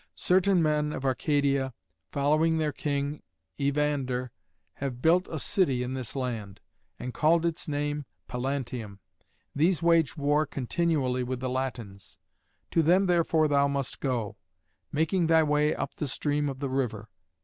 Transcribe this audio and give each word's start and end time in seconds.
Certain 0.15 0.63
men 0.63 0.91
of 0.93 1.05
Arcadia, 1.05 1.75
following 2.11 2.57
their 2.57 2.71
king, 2.71 3.21
Evander, 3.59 4.31
have 4.81 4.99
built 4.99 5.27
a 5.29 5.37
city 5.37 5.83
in 5.83 5.93
this 5.93 6.15
land, 6.15 6.59
and 6.97 7.13
called 7.13 7.45
its 7.45 7.67
name 7.67 8.05
Pallantium. 8.27 8.97
These 9.55 9.83
wage 9.83 10.17
war 10.17 10.47
continually 10.47 11.23
with 11.23 11.39
the 11.39 11.51
Latins. 11.51 12.17
To 12.71 12.81
them 12.81 13.05
therefore 13.05 13.47
thou 13.47 13.67
must 13.67 13.99
go, 13.99 14.37
making 14.91 15.27
thy 15.27 15.43
way 15.43 15.75
up 15.75 15.93
the 15.95 16.07
stream 16.07 16.49
of 16.49 16.61
the 16.61 16.69
river. 16.71 17.07